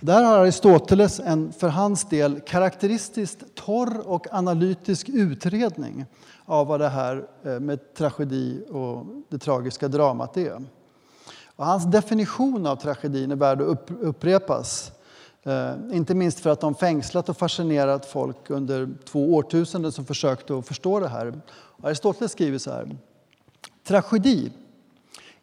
[0.00, 6.04] Där har Aristoteles en för hans del karaktäristiskt torr och analytisk utredning
[6.44, 7.26] av vad det här
[7.60, 10.62] med tragedi och det tragiska dramat är.
[11.60, 14.92] Och hans definition av tragedin är värd att upprepas.
[15.42, 20.58] Eh, inte minst för att de fängslat och fascinerat folk under två årtusenden som försökte
[20.58, 21.40] att förstå det här.
[21.82, 22.96] Aristoteles skriver så här.
[23.84, 24.52] Tragedi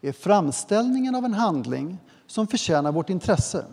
[0.01, 3.65] är framställningen av en handling som förtjänar vårt intresse.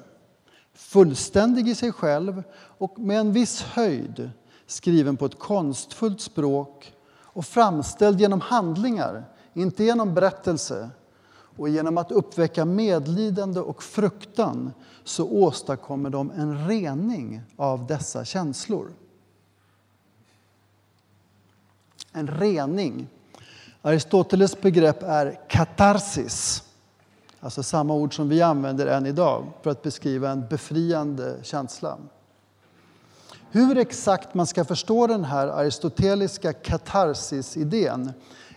[0.74, 4.30] Fullständig i sig själv och med en viss höjd,
[4.66, 10.90] skriven på ett konstfullt språk och framställd genom handlingar, inte genom berättelse.
[11.56, 14.72] Och genom att uppväcka medlidande och fruktan
[15.04, 18.90] så åstadkommer de en rening av dessa känslor.
[22.12, 23.06] En rening.
[23.82, 26.62] Aristoteles begrepp är katarsis.
[27.40, 31.98] Alltså samma ord som vi använder än idag för att beskriva en befriande känsla.
[33.50, 38.12] Hur exakt man ska förstå den här aristoteliska katarsis-idén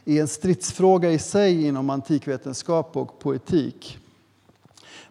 [0.08, 3.98] är en stridsfråga i sig inom antikvetenskap och poetik.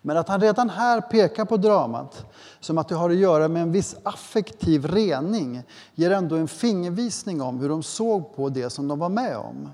[0.03, 2.25] Men att han redan här pekar på dramat
[2.61, 5.63] som att det har att göra med en viss affektiv rening
[5.95, 9.69] ger ändå en fingervisning om hur de såg på det som de var med om.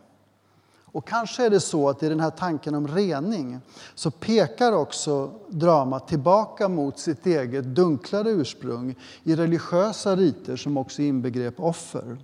[0.93, 3.61] Och kanske är det så att i den här tanken om rening
[3.95, 11.03] så pekar också dramat tillbaka mot sitt eget dunklare ursprung i religiösa riter som också
[11.03, 12.19] inbegrep offer.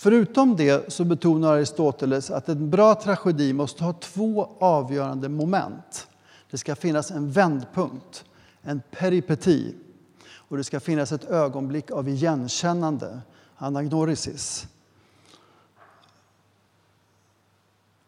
[0.00, 6.08] Förutom det så betonar Aristoteles att en bra tragedi måste ha två avgörande moment.
[6.50, 8.24] Det ska finnas en vändpunkt,
[8.62, 9.74] en peripeti,
[10.30, 13.20] och det ska finnas ett ögonblick av igenkännande,
[13.56, 14.66] anagnorisis.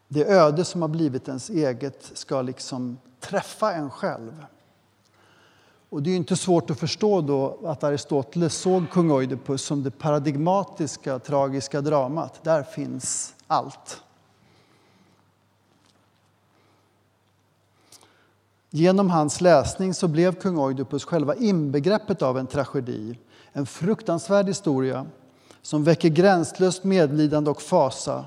[0.09, 4.45] Det öde som har blivit ens eget ska liksom träffa en själv.
[5.91, 9.91] Och det är inte svårt att förstå då att Aristoteles såg kung Oidipus som det
[9.91, 12.45] paradigmatiska tragiska dramat.
[12.45, 14.03] Där finns allt.
[18.71, 23.19] Genom hans läsning så blev kung Oidipus själva inbegreppet av en tragedi.
[23.53, 25.07] En fruktansvärd historia
[25.63, 28.25] som väcker gränslöst medlidande och fasa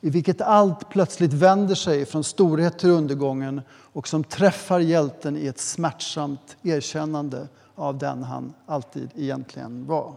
[0.00, 5.46] i vilket allt plötsligt vänder sig från storhet till undergången och som träffar hjälten i
[5.46, 10.14] ett smärtsamt erkännande av den han alltid egentligen var.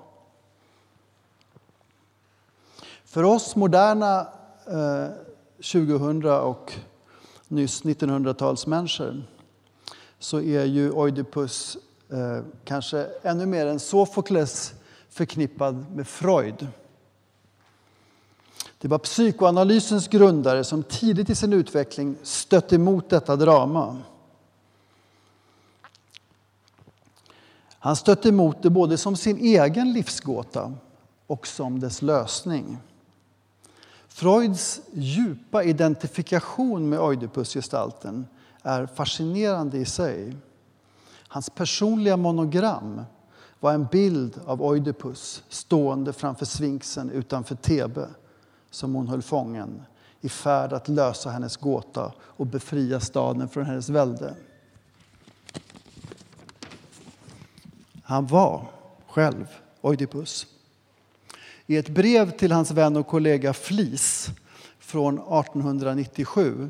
[3.05, 4.27] För oss moderna
[4.65, 5.07] eh,
[5.57, 6.73] 2000 och
[7.47, 9.23] nyss 1900-talsmänniskor
[10.19, 11.77] så är ju Oidipus
[12.09, 14.73] eh, kanske ännu mer än Sofokles
[15.09, 16.67] förknippad med Freud.
[18.83, 23.97] Det var psykoanalysens grundare som tidigt i sin utveckling stötte emot detta drama.
[27.79, 30.73] Han stötte emot det både som sin egen livsgåta
[31.27, 32.77] och som dess lösning.
[34.07, 38.27] Freuds djupa identifikation med Oidipusgestalten
[38.61, 40.35] är fascinerande i sig.
[41.27, 43.01] Hans personliga monogram
[43.59, 48.07] var en bild av Oidipus stående framför sfinxen utanför Thebe
[48.73, 49.81] som hon höll fången
[50.21, 54.35] i färd att lösa hennes gåta och befria staden från hennes välde.
[58.03, 58.65] Han var
[59.07, 59.45] själv
[59.81, 60.47] Oidipus.
[61.65, 64.29] I ett brev till hans vän och kollega Flis
[64.79, 66.69] från 1897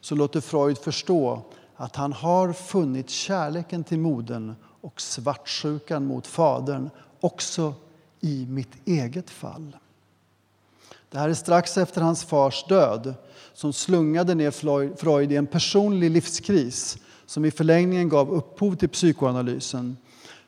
[0.00, 1.42] så låter Freud förstå
[1.76, 7.74] att han har funnit kärleken till modern och svartsjukan mot fadern också
[8.20, 9.76] i mitt eget fall.
[11.10, 13.14] Det här är strax efter hans fars död
[13.54, 14.50] som slungade ner
[14.96, 19.96] Freud i en personlig livskris som i förlängningen gav upphov till psykoanalysen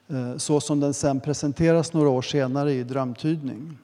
[0.09, 3.79] eh, så som den sen presenteras några år senare i drömtydning.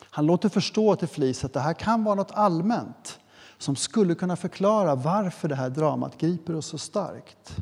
[0.00, 3.18] Han låter förstå till Flis att det här kan vara något allmänt
[3.58, 7.56] som skulle kunna förklara varför det här dramat griper oss så starkt.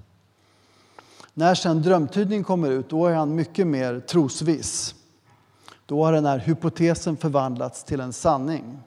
[1.34, 4.94] När sen drömtydning kommer ut då är han mycket mer trosviss.
[5.90, 8.78] Då har den här hypotesen förvandlats till en sanning.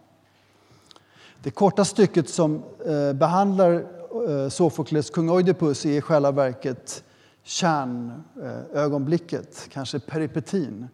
[1.42, 3.86] Det korta stycket som eh, behandlar
[4.30, 7.04] eh, Sofokles kung Oidipus är i själva verket
[7.44, 10.88] kärnögonblicket, kanske peripetin,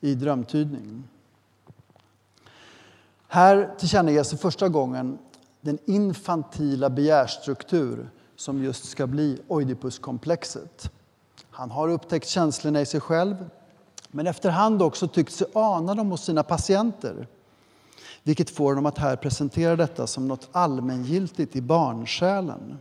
[0.00, 1.04] i drömtydning.
[3.28, 5.18] Här tillkännages för första gången
[5.60, 10.90] den infantila begärstruktur som just ska bli Oidipuskomplexet.
[11.50, 13.36] Han har upptäckt känslorna i sig själv,
[14.10, 17.26] men efterhand också tyckt sig ana dem hos sina patienter.
[18.22, 22.78] Vilket får dem att här presentera detta som något allmängiltigt i barnsjälen.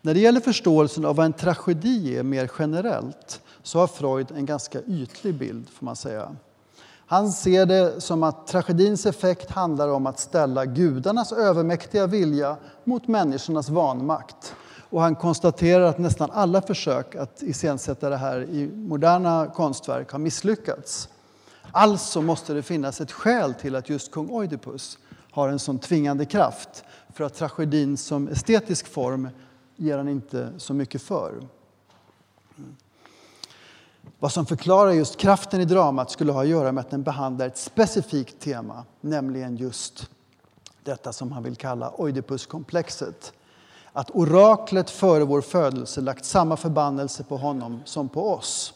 [0.00, 4.46] När det gäller förståelsen av vad en tragedi är mer generellt så har Freud en
[4.46, 6.36] ganska ytlig bild, får man säga.
[7.06, 13.08] Han ser det som att tragedins effekt handlar om att ställa gudarnas övermäktiga vilja mot
[13.08, 14.54] människornas vanmakt.
[14.96, 20.18] Och han konstaterar att nästan alla försök att iscensätta det här i moderna konstverk har
[20.18, 21.08] misslyckats.
[21.70, 24.98] Alltså måste det finnas ett skäl till att just kung Oidipus
[25.30, 26.84] har en sån tvingande kraft.
[27.14, 29.28] För att tragedin som estetisk form
[29.76, 31.42] ger han inte så mycket för.
[34.18, 37.46] Vad som förklarar just kraften i dramat skulle ha att göra med att den behandlar
[37.46, 40.10] ett specifikt tema, nämligen just
[40.82, 43.32] detta som han vill kalla Oidipuskomplexet.
[43.96, 48.74] Att oraklet före vår födelse lagt samma förbannelse på honom som på oss.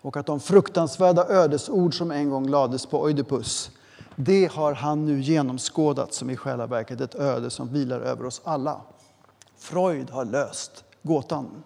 [0.00, 3.70] Och att de fruktansvärda ödesord som en gång lades på Oidipus,
[4.16, 8.40] det har han nu genomskådat som i själva verket ett öde som vilar över oss
[8.44, 8.80] alla.
[9.56, 11.62] Freud har löst gåtan.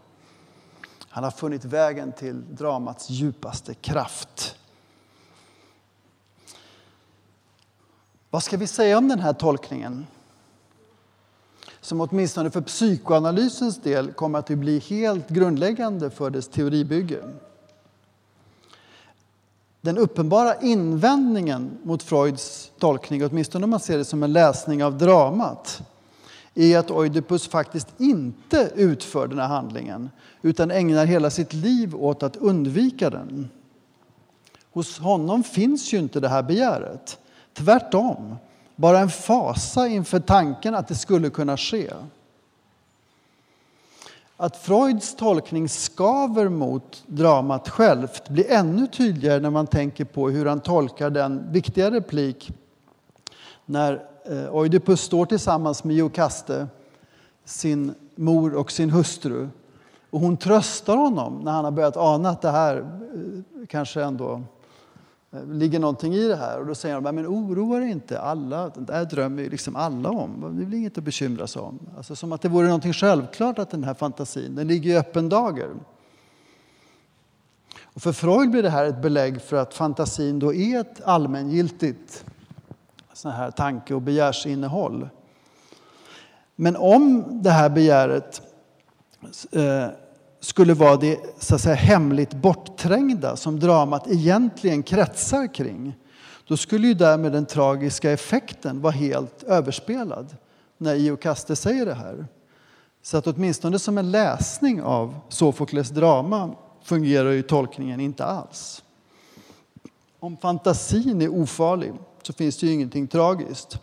[1.09, 4.57] Han har funnit vägen till dramats djupaste kraft.
[8.31, 10.07] Vad ska vi säga om den här tolkningen?
[11.83, 17.19] Som åtminstone för psykoanalysens del kommer att bli helt grundläggande för dess teoribygge.
[19.81, 24.99] Den uppenbara invändningen mot Freuds tolkning, åtminstone om man ser det som en läsning av
[24.99, 25.83] dramat,
[26.55, 30.11] är att Oidipus faktiskt inte utför den här handlingen
[30.43, 33.49] utan ägnar hela sitt liv åt att undvika den.
[34.73, 37.19] Hos honom finns ju inte det här begäret.
[37.55, 38.37] Tvärtom,
[38.83, 41.91] bara en fasa inför tanken att det skulle kunna ske.
[44.37, 50.47] Att Freuds tolkning skaver mot dramat självt blir ännu tydligare när man tänker på hur
[50.47, 52.51] han tolkar den viktiga replik
[53.67, 56.67] när eh, Oidipus står tillsammans med Iokaste,
[57.45, 59.49] sin mor och sin hustru.
[60.11, 64.43] Och hon tröstar honom när han har börjat ana att det här eh, kanske ändå
[65.33, 66.61] Eh, ligger någonting i det här.
[66.61, 70.11] Och då säger han, men oroa dig inte, alla, det här drömmer ju liksom alla
[70.11, 70.55] om.
[70.57, 71.79] Det är väl inget att bekymra sig om.
[71.97, 75.29] Alltså som att det vore någonting självklart att den här fantasin, den ligger i öppen
[75.29, 75.71] dager.
[77.83, 82.25] Och för Freud blir det här ett belägg för att fantasin då är ett allmängiltigt
[83.13, 85.09] sån här tanke och begärsinnehåll.
[86.57, 88.43] Men om det här begäret
[89.53, 89.87] eh,
[90.43, 95.95] skulle vara det så att säga, hemligt bortträngda som dramat egentligen kretsar kring
[96.47, 100.37] då skulle ju därmed den tragiska effekten vara helt överspelad
[100.79, 102.27] när Iokaste säger det här.
[103.03, 108.83] Så att åtminstone som en läsning av Sofokles drama fungerar ju tolkningen inte alls.
[110.21, 113.79] Om fantasin är ofarlig så finns det ju ingenting tragiskt.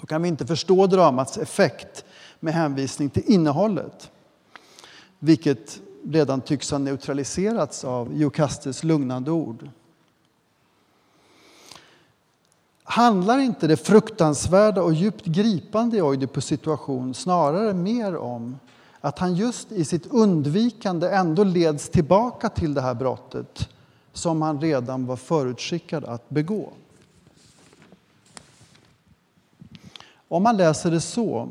[0.00, 2.04] Då kan vi inte förstå dramats effekt
[2.40, 4.10] med hänvisning till innehållet
[5.24, 9.68] vilket redan tycks ha neutraliserats av Jokastes lugnande ord.
[12.82, 18.58] Handlar inte det fruktansvärda och djupt gripande i Oidipus situation snarare mer om
[19.00, 23.68] att han just i sitt undvikande ändå leds tillbaka till det här brottet
[24.12, 26.72] som han redan var förutskickad att begå?
[30.28, 31.48] Om man läser det så,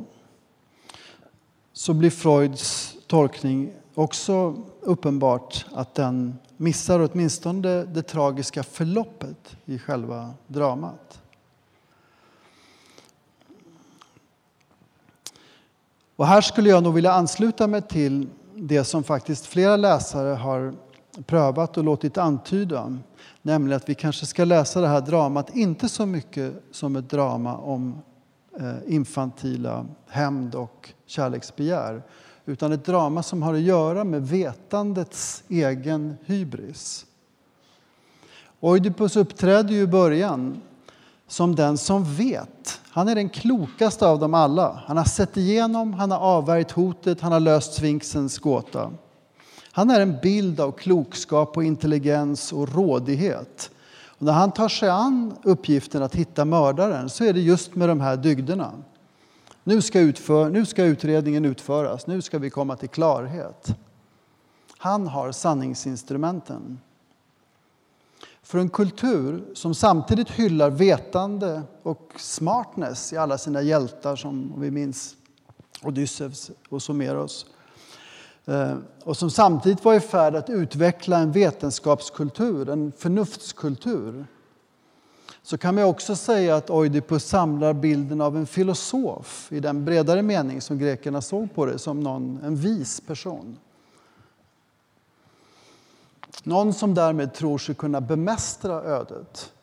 [1.74, 10.34] så blir Freuds tolkning också uppenbart att den missar åtminstone det tragiska förloppet i själva
[10.47, 11.22] dramat.
[16.16, 20.74] Och här skulle jag nog vilja ansluta mig till det som faktiskt flera läsare har
[21.26, 22.97] prövat och låtit antyda.
[23.41, 27.57] Nämligen att vi kanske ska läsa det här dramat inte så mycket som ett drama
[27.57, 28.01] om
[28.59, 32.01] eh, infantila hämnd och kärleksbegär
[32.46, 37.06] utan ett drama som har att göra med vetandets egen hybris.
[38.60, 40.62] Oidipus uppträder ju i början
[41.28, 42.82] som den som vet.
[42.89, 44.84] Han är den klokaste av dem alla.
[44.86, 48.91] Han har sett igenom, han har avvärjt hotet, han har löst sfinxens gåta.
[49.72, 53.72] Han är en bild av klokskap och intelligens och rådighet.
[54.06, 57.89] Och när han tar sig an uppgiften att hitta mördaren så är det just med
[57.89, 58.72] de här dygderna.
[59.64, 63.76] Nu ska, utför, nu ska utredningen utföras, nu ska vi komma till klarhet.
[64.78, 66.80] Han har sanningsinstrumenten.
[68.41, 74.72] För en kultur som samtidigt hyllar vetande och smartness i alla sina hjältar som vi
[74.72, 75.16] minns
[75.84, 77.45] Odysseus och Someros
[78.45, 84.26] eh, och som samtidigt var i färd att utveckla en vetenskapskultur, en förnuftskultur
[85.44, 90.22] så kan man också säga att Oidipus samlar bilden av en filosof i den bredare
[90.22, 93.58] mening som grekerna såg på det, som någon, en vis person.
[96.44, 99.54] Någon som därmed tror sig kunna bemästra ödet.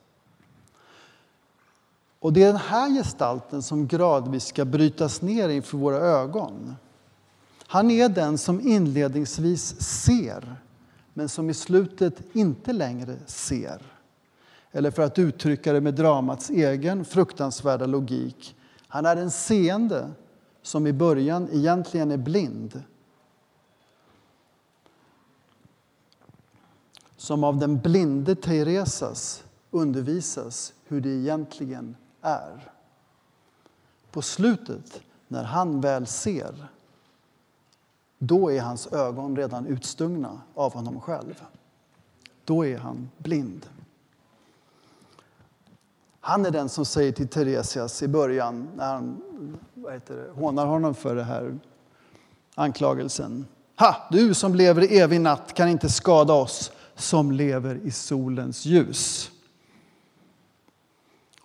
[2.18, 6.76] Och det är den här gestalten som gradvis ska brytas ner inför våra ögon.
[7.66, 10.56] Han är den som inledningsvis ser,
[11.14, 13.89] men som i slutet inte längre ser.
[14.72, 18.56] Eller för att uttrycka det med dramats egen fruktansvärda logik.
[18.88, 20.10] Han är en seende
[20.62, 22.82] som i början egentligen är blind.
[27.16, 32.72] Som av den blinde Teresas undervisas hur det egentligen är.
[34.10, 36.68] På slutet, när han väl ser,
[38.18, 41.42] då är hans ögon redan utstungna av honom själv.
[42.44, 43.66] Då är han blind.
[46.30, 49.22] Han är den som säger till Teresias i början, när han
[49.74, 51.58] vad heter det, hånar honom för den här
[52.54, 53.46] anklagelsen.
[53.78, 58.66] Ha, du som lever i evig natt kan inte skada oss som lever i solens
[58.66, 59.30] ljus.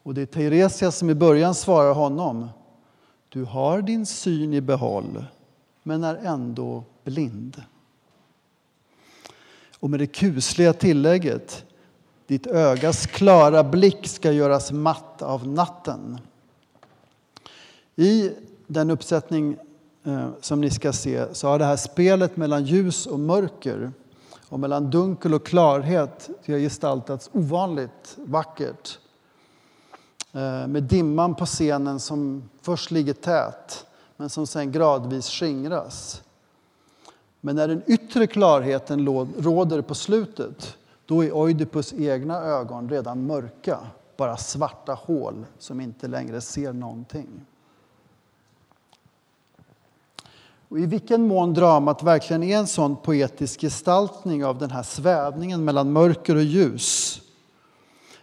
[0.04, 2.50] Och det är Teresias som i början svarar honom.
[3.30, 5.26] Du har din syn i behåll,
[5.84, 7.64] men är ändå blind.
[9.80, 11.66] Och med det kusliga tillägget
[12.28, 16.20] ditt ögas klara blick ska göras matt av natten.
[17.96, 18.32] I
[18.68, 19.58] den uppsättning
[20.04, 23.92] eh, som ni ska se så har det här spelet mellan ljus och mörker
[24.50, 29.00] och mellan dunkel och klarhet gestaltats ovanligt vackert.
[30.32, 33.86] Eh, med dimman på scenen som först ligger tät
[34.18, 36.22] men som sen gradvis skingras.
[37.42, 39.08] Men när den yttre klarheten
[39.38, 43.80] råder på slutet då är Oidipus egna ögon redan mörka,
[44.18, 47.46] bara svarta hål som inte längre ser någonting.
[50.70, 55.66] Och I vilken mån dramat verkligen är en sån poetisk gestaltning av den här svävningen
[55.66, 57.22] mellan mörker och ljus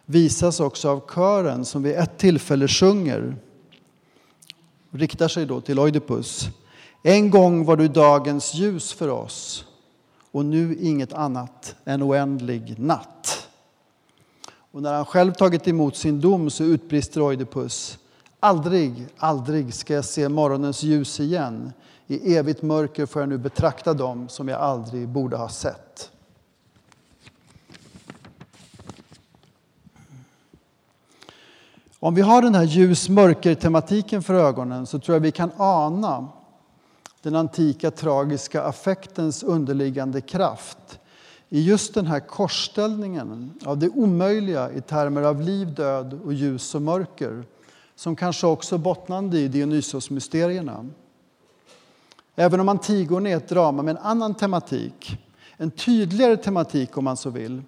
[0.04, 3.36] visas också av kören som vid ett tillfälle sjunger
[4.90, 6.48] riktar sig då till Oidipus.
[7.02, 9.64] En gång var du dagens ljus för oss
[10.32, 13.48] och nu inget annat än oändlig natt.
[14.72, 17.98] Och när han själv tagit emot sin dom så utbrister Oidipus
[18.44, 21.72] Aldrig, aldrig ska jag se morgonens ljus igen.
[22.06, 26.10] I evigt mörker får jag nu betrakta dem som jag aldrig borde ha sett.
[31.98, 36.28] Om vi har den här ljus-mörker-tematiken för ögonen så tror jag vi kan ana
[37.22, 41.00] den antika tragiska affektens underliggande kraft
[41.48, 46.74] i just den här korsställningen av det omöjliga i termer av liv, död och ljus
[46.74, 47.44] och mörker
[47.94, 50.86] som kanske också bottnande i Dionysos-mysterierna.
[52.36, 55.18] Även om Antigone är ett drama med en annan tematik,
[55.56, 57.62] en tydligare tematik om man så vill,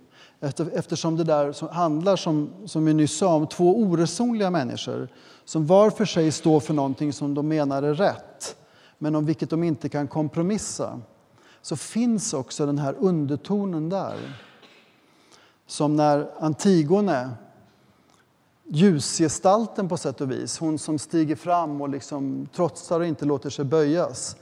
[0.73, 5.09] eftersom det där handlar, som, som vi nyss sa, om två oresonliga människor
[5.45, 8.57] som var för sig står för någonting som de menar är rätt
[9.05, 11.01] men om vilket de inte kan kompromissa
[11.63, 14.17] så finns också den här undertonen där.
[15.67, 17.31] Som när Antigone,
[18.65, 23.51] ljusgestalten på sätt och vis, hon som stiger fram och liksom trotsar och inte låter
[23.51, 24.37] sig böjas.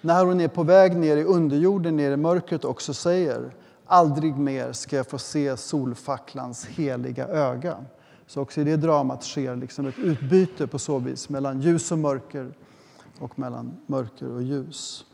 [0.00, 3.54] När hon är på väg ner i underjorden, ner i mörkret också säger
[3.86, 7.76] Aldrig mer ska jag få se solfacklans heliga öga.
[8.26, 11.98] Så också i det dramat sker liksom ett utbyte på så vis mellan ljus och
[11.98, 12.52] mörker
[13.18, 15.04] och mellan mörker och ljus.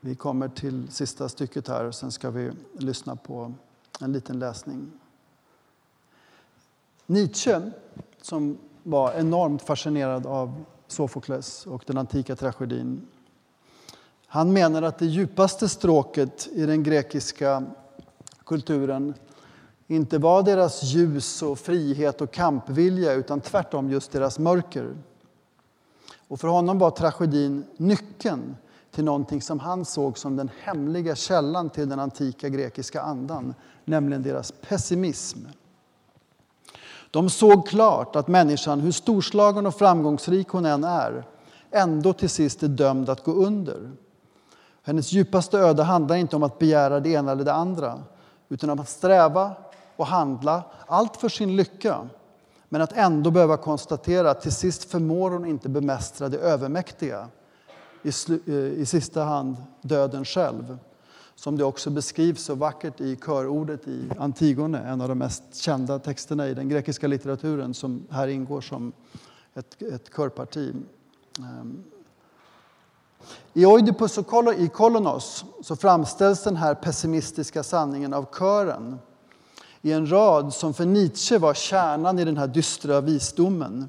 [0.00, 3.54] Vi kommer till sista stycket här och sen ska vi lyssna på
[4.00, 4.92] en liten läsning.
[7.06, 7.70] Nietzsche,
[8.22, 13.06] som var enormt fascinerad av Sofokles och den antika tragedin.
[14.26, 17.64] Han menar att det djupaste stråket i den grekiska
[18.44, 19.14] kulturen
[19.86, 24.96] inte var deras ljus och frihet och kampvilja utan tvärtom just deras mörker.
[26.28, 28.56] Och för honom var tragedin nyckeln
[28.90, 33.54] till någonting som han såg som den hemliga källan till den antika grekiska andan,
[33.84, 35.38] nämligen deras pessimism.
[37.10, 41.24] De såg klart att människan, hur storslagen och framgångsrik hon än är,
[41.70, 43.90] ändå till sist är dömd att gå under.
[44.82, 48.02] Hennes djupaste öde handlar inte om att begära det ena eller det andra,
[48.48, 49.52] utan om att sträva
[49.96, 52.08] och handla, allt för sin lycka.
[52.68, 57.28] Men att ändå behöva konstatera att till sist förmår hon inte bemästra det övermäktiga,
[58.02, 58.08] i,
[58.46, 60.78] eh, i sista hand döden själv.
[61.36, 65.98] som det också beskrivs så vackert i körordet i Antigone, en av de mest kända
[65.98, 68.92] texterna i den grekiska litteraturen som här ingår som
[69.54, 70.74] ett, ett körparti.
[71.38, 71.84] Ehm,
[73.52, 78.98] I Oidipus och i Kolonos så framställs den här pessimistiska sanningen av kören
[79.84, 83.88] i en rad som för Nietzsche var kärnan i den här dystra visdomen.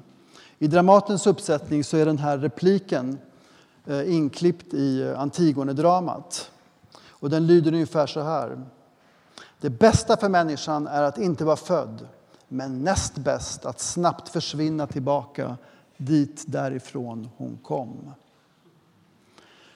[0.58, 3.18] I Dramatens uppsättning så är den här repliken
[3.86, 6.50] eh, inklippt i eh, Antigone-dramat.
[7.08, 8.64] Och den lyder ungefär så här.
[9.60, 12.08] Det bästa för människan är att inte vara född,
[12.48, 15.56] men näst bäst att snabbt försvinna tillbaka
[15.96, 18.12] dit därifrån hon kom.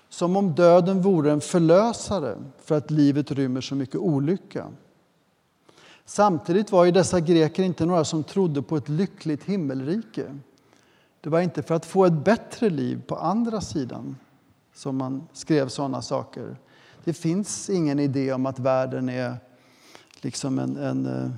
[0.09, 4.67] Som om döden vore en förlösare för att livet rymmer så mycket olycka.
[6.11, 10.39] Samtidigt var ju dessa greker inte några som trodde på ett lyckligt himmelrike.
[11.21, 14.17] Det var inte för att få ett bättre liv på andra sidan
[14.75, 16.57] som man skrev sådana saker.
[17.05, 19.37] Det finns ingen idé om att världen är
[20.21, 21.31] liksom en, en, eh,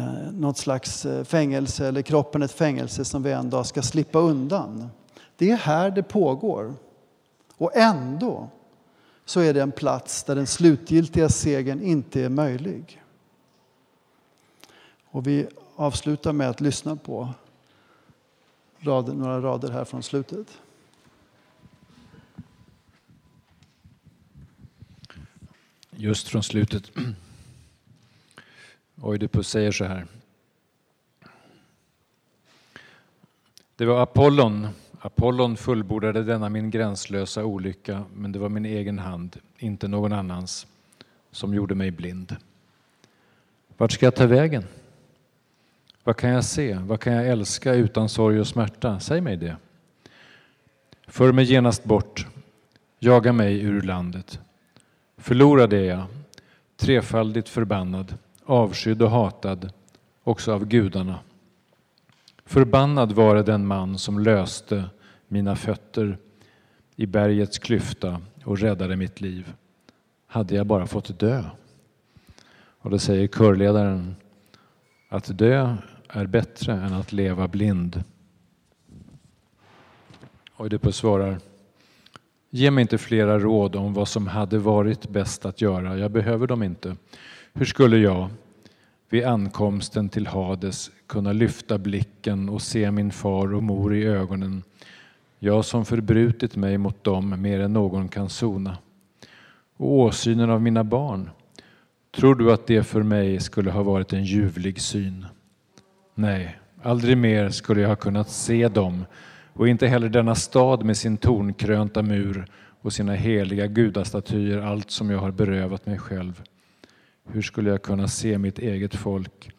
[0.00, 4.18] eh något slags eh, fängelse eller kroppen ett fängelse som vi en dag ska slippa
[4.18, 4.88] undan.
[5.36, 6.74] Det är här det pågår.
[7.56, 8.48] Och ändå
[9.24, 13.02] så är det en plats där den slutgiltiga segern inte är möjlig.
[15.04, 15.46] Och vi
[15.76, 17.34] avslutar med att lyssna på
[18.80, 20.58] rader, några rader här från slutet.
[25.90, 26.90] Just från slutet.
[29.00, 30.06] Oidipus säger så här.
[33.76, 34.68] Det var Apollon
[35.04, 40.66] Apollon fullbordade denna min gränslösa olycka, men det var min egen hand, inte någon annans,
[41.30, 42.36] som gjorde mig blind.
[43.76, 44.64] Vart ska jag ta vägen?
[46.04, 46.74] Vad kan jag se?
[46.74, 49.00] Vad kan jag älska utan sorg och smärta?
[49.00, 49.56] Säg mig det.
[51.06, 52.26] För mig genast bort,
[52.98, 54.40] jaga mig ur landet.
[55.16, 56.04] Förlorad är jag,
[56.76, 59.72] trefaldigt förbannad, avskydd och hatad,
[60.22, 61.18] också av gudarna.
[62.46, 64.84] Förbannad vare den man som löste
[65.28, 66.18] mina fötter
[66.96, 69.52] i bergets klyfta och räddade mitt liv.
[70.26, 71.44] Hade jag bara fått dö.
[72.80, 74.16] Och då säger körledaren
[75.08, 75.76] att dö
[76.08, 78.04] är bättre än att leva blind.
[80.56, 81.38] Oidipus svarar
[82.50, 85.98] Ge mig inte flera råd om vad som hade varit bäst att göra.
[85.98, 86.96] Jag behöver dem inte.
[87.52, 88.30] Hur skulle jag
[89.08, 94.62] vid ankomsten till Hades kunna lyfta blicken och se min far och mor i ögonen
[95.38, 98.78] jag som förbrutit mig mot dem mer än någon kan sona.
[99.76, 101.30] Och åsynen av mina barn,
[102.16, 105.26] tror du att det för mig skulle ha varit en ljuvlig syn?
[106.14, 109.04] Nej, aldrig mer skulle jag ha kunnat se dem
[109.52, 112.46] och inte heller denna stad med sin tornkrönta mur
[112.80, 116.42] och sina heliga gudastatyer, allt som jag har berövat mig själv.
[117.28, 119.50] Hur skulle jag kunna se mitt eget folk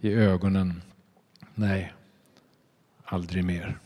[0.00, 0.82] i ögonen?
[1.58, 1.92] Nej,
[3.04, 3.78] aldrig mer.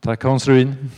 [0.00, 0.90] Tack Hans Ruin.